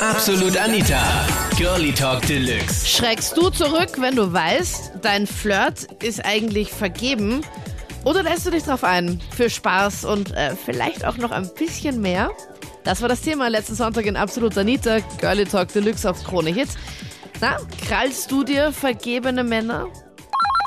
[0.00, 1.00] Absolut Anita.
[1.56, 2.86] Girlie Talk Deluxe.
[2.86, 7.40] Schreckst du zurück, wenn du weißt, dein Flirt ist eigentlich vergeben?
[8.04, 9.20] Oder lässt du dich drauf ein?
[9.34, 12.30] Für Spaß und äh, vielleicht auch noch ein bisschen mehr?
[12.84, 14.98] Das war das Thema letzten Sonntag in Absolut Anita.
[15.18, 16.68] Girlie Talk Deluxe auf Krone Hit.
[17.40, 17.56] Na,
[17.88, 19.86] krallst du dir vergebene Männer?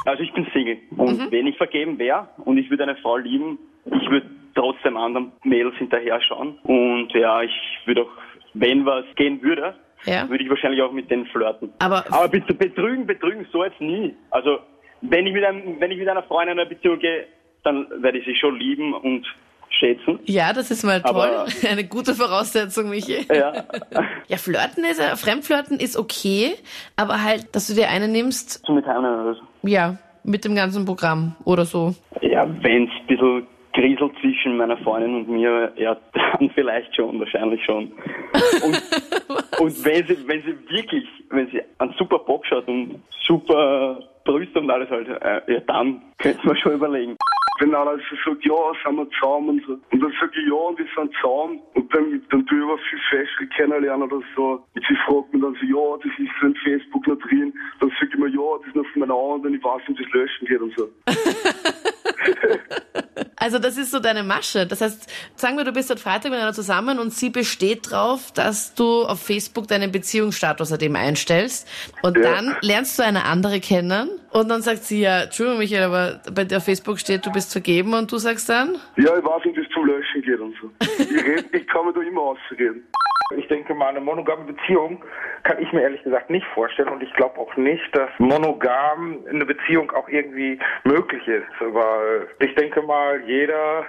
[0.05, 3.59] Also ich bin Single und wenn ich vergeben wäre und ich würde eine Frau lieben,
[3.85, 4.27] ich würde
[4.59, 7.51] trotzdem anderen Mädels hinterher schauen und ja, ich
[7.85, 8.11] würde auch,
[8.53, 9.73] wenn was gehen würde,
[10.05, 10.27] Ja.
[10.29, 11.71] würde ich wahrscheinlich auch mit denen flirten.
[11.79, 14.15] Aber- Aber bitte betrügen, betrügen so jetzt nie.
[14.31, 14.59] Also
[15.01, 17.25] wenn ich mit einem, wenn ich mit einer Freundin in eine Beziehung gehe,
[17.63, 19.25] dann werde ich sie schon lieben und
[19.69, 20.19] schätzen.
[20.25, 21.09] Ja, das ist mal toll.
[21.15, 23.25] Aber- Eine gute Voraussetzung, Michi.
[23.29, 23.63] Ja,
[24.27, 26.55] Ja, flirten ist, Fremdflirten ist okay,
[26.97, 30.85] aber halt, dass du dir eine nimmst, so mit einer, also, ja, mit dem ganzen
[30.85, 31.93] Programm oder so.
[32.21, 33.47] ja, wenn es ein bisschen
[33.79, 37.91] grieselt zwischen meiner Freundin und mir, ja, dann vielleicht schon, wahrscheinlich schon.
[38.63, 38.81] Und,
[39.59, 44.59] und wenn sie, wenn sie wirklich, wenn sie einen super Bock schaut und super Brüste
[44.59, 47.15] und alles halt, äh, ja, dann könnte man schon überlegen.
[47.59, 49.73] wenn einer so sagt, ja, sind wir zusammen und so.
[49.73, 51.61] Und dann sage ich, ja, und wir sind zusammen.
[51.73, 54.61] Und dann, dann tue ich aber viel Feste kennenlernen oder so.
[54.75, 57.53] Und sie fragt mich dann so, ja, das ist so in Facebook noch drin.
[57.79, 60.11] Dann sage ich mir, ja, das ist noch von meiner anderen, ich weiß, wie das
[60.11, 60.89] löschen geht und so.
[63.49, 64.67] Also das ist so deine Masche.
[64.67, 68.31] Das heißt, sagen wir, du bist seit Freitag mit einer zusammen und sie besteht drauf,
[68.31, 71.67] dass du auf Facebook deinen Beziehungsstatus seitdem einstellst.
[72.03, 72.21] Und Ja.
[72.35, 76.43] dann lernst du eine andere kennen und dann sagt sie ja, Entschuldigung Michael, aber bei
[76.43, 79.65] der Facebook steht, du bist vergeben und du sagst dann, Ja, ich weiß, wie das
[79.73, 80.69] zum Löschen geht und so.
[82.35, 82.75] Ich, red,
[83.37, 85.03] ich denke mal, eine monogame Beziehung
[85.43, 89.45] kann ich mir ehrlich gesagt nicht vorstellen und ich glaube auch nicht, dass monogam eine
[89.45, 91.47] Beziehung auch irgendwie möglich ist.
[91.59, 93.85] Weil ich denke mal, jeder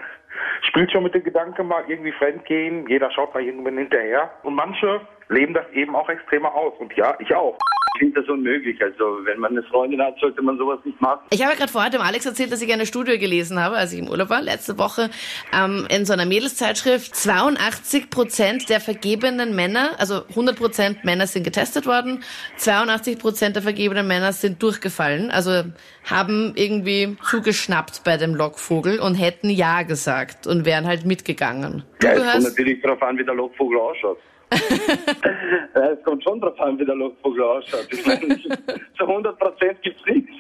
[0.63, 5.01] spielt schon mit dem Gedanken mal irgendwie fremdgehen, jeder schaut mal irgendwann hinterher und manche
[5.29, 7.59] leben das eben auch extremer aus und ja, ich auch.
[7.95, 8.81] Ich finde das unmöglich.
[8.83, 11.21] Also wenn man eine Freundin hat, sollte man sowas nicht machen.
[11.31, 13.93] Ich habe ja gerade vorher dem Alex erzählt, dass ich eine Studie gelesen habe, als
[13.93, 15.11] ich im Urlaub war, letzte Woche,
[15.53, 17.15] ähm, in so einer Mädelszeitschrift.
[17.15, 22.23] 82 Prozent der vergebenen Männer, also 100 Prozent Männer sind getestet worden,
[22.57, 25.65] 82 Prozent der vergebenen Männer sind durchgefallen, also
[26.09, 31.83] haben irgendwie zugeschnappt bei dem Lockvogel und hätten Ja gesagt und wären halt mitgegangen.
[32.03, 34.19] Ja, es kommt natürlich darauf an, wie der Lockvogel ausschaut.
[35.75, 37.87] es kommt schon darauf an, wie der Lockvogel ausschaut.
[37.91, 38.37] Ich meine,
[38.99, 40.31] zu 100 Prozent gibt's nichts.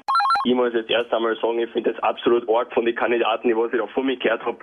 [0.46, 3.56] Ich muss jetzt erst einmal sagen, ich finde das absolut arg von den Kandidaten, die
[3.56, 4.56] was ich da vor mir gehört habe,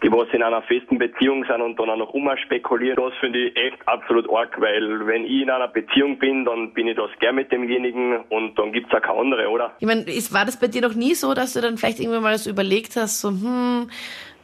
[0.00, 2.96] die was in einer festen Beziehung sind und dann auch noch umspekulieren.
[2.96, 6.86] Das finde ich echt absolut arg, weil wenn ich in einer Beziehung bin, dann bin
[6.86, 9.72] ich das gern mit demjenigen und dann gibt's auch keine andere, oder?
[9.80, 12.38] ich meine, war das bei dir noch nie so, dass du dann vielleicht irgendwann mal
[12.38, 13.90] so überlegt hast, so, hm,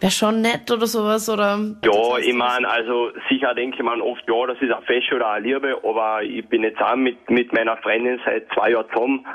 [0.00, 1.58] wäre schon nett oder sowas, oder?
[1.84, 5.46] Ja, ich meine, also sicher denke man oft, ja, das ist ein Fest oder eine
[5.46, 9.26] Liebe, aber ich bin jetzt auch mit, mit meiner Freundin seit zwei Jahren zusammen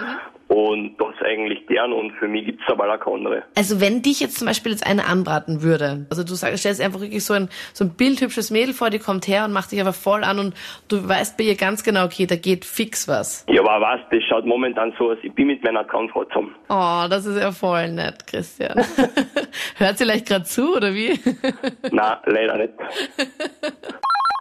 [0.47, 3.44] und das eigentlich gern und für mich gibt's aber auch keine andere.
[3.56, 7.01] Also wenn dich jetzt zum Beispiel jetzt eine anbraten würde, also du sagst, stellst einfach
[7.01, 9.94] wirklich so ein, so ein bildhübsches Mädel vor, die kommt her und macht dich aber
[9.94, 10.53] voll an und
[10.88, 13.45] du weißt bei ihr ganz genau, okay, da geht fix was.
[13.50, 16.56] Ja, aber was, das schaut momentan so aus, ich bin mit meiner Traumfrau zusammen.
[16.69, 18.75] Oh, das ist ja voll nett, Christian.
[19.77, 21.19] Hört sie vielleicht gerade zu, oder wie?
[21.91, 22.73] Nein, leider nicht.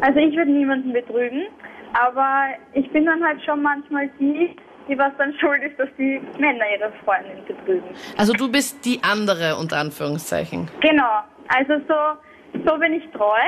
[0.03, 1.47] Also ich würde niemanden betrügen,
[1.95, 4.55] aber ich bin dann halt schon manchmal die,
[4.89, 7.95] die was dann schuld ist, dass die Männer ihre Freundin betrügen.
[8.17, 10.69] Also du bist die andere, unter Anführungszeichen.
[10.81, 13.41] Genau, also so, so bin ich treu,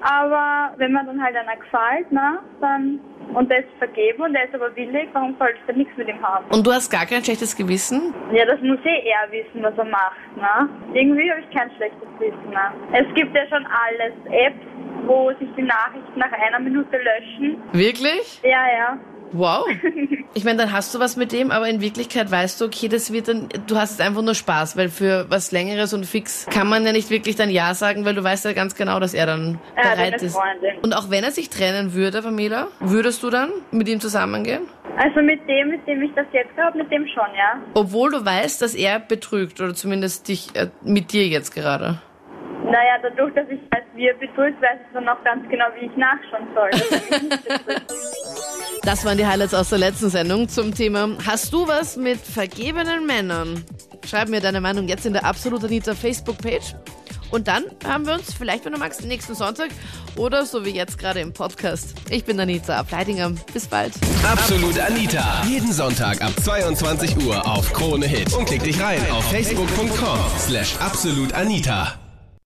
[0.00, 3.00] aber wenn man dann halt einer gefällt, na, dann,
[3.32, 6.08] und der ist vergeben und der ist aber willig, warum soll ich dann nichts mit
[6.08, 6.44] ihm haben?
[6.50, 8.14] Und du hast gar kein schlechtes Gewissen?
[8.32, 10.68] Ja, das muss eh er wissen, was er macht, ne?
[10.92, 12.72] Irgendwie habe ich kein schlechtes Wissen, ne?
[12.92, 14.66] Es gibt ja schon alles, Apps,
[15.06, 17.62] wo sich die Nachrichten nach einer Minute löschen.
[17.72, 18.40] Wirklich?
[18.42, 18.98] Ja, ja.
[19.34, 19.66] Wow.
[20.36, 23.12] Ich meine, dann hast du was mit dem, aber in Wirklichkeit weißt du, okay, das
[23.12, 26.68] wird dann, du hast jetzt einfach nur Spaß, weil für was Längeres und fix kann
[26.68, 29.26] man ja nicht wirklich dann Ja sagen, weil du weißt ja ganz genau, dass er
[29.26, 30.34] dann hat bereit ist.
[30.34, 30.80] Freundin.
[30.82, 34.62] Und auch wenn er sich trennen würde, Pamela, würdest du dann mit ihm zusammengehen?
[34.96, 37.62] Also mit dem, mit dem ich das jetzt habe, mit dem schon, ja.
[37.74, 42.00] Obwohl du weißt, dass er betrügt oder zumindest dich äh, mit dir jetzt gerade.
[42.64, 45.86] Naja, dadurch, dass ich weiß, wie er betrügt, weiß ich dann auch ganz genau, wie
[45.86, 46.70] ich nachschauen soll.
[48.84, 53.06] Das waren die Highlights aus der letzten Sendung zum Thema Hast du was mit vergebenen
[53.06, 53.64] Männern?
[54.06, 56.74] Schreib mir deine Meinung jetzt in der Absolut Anita Facebook-Page.
[57.30, 59.70] Und dann haben wir uns vielleicht, wenn du magst, nächsten Sonntag
[60.16, 61.94] oder so wie jetzt gerade im Podcast.
[62.10, 63.30] Ich bin Anita Ableidinger.
[63.54, 63.94] Bis bald.
[64.22, 65.42] Absolut Anita.
[65.48, 68.34] Jeden Sonntag ab 22 Uhr auf Krone Hit.
[68.34, 72.03] Und klick dich rein auf facebook.com slash absolutanita.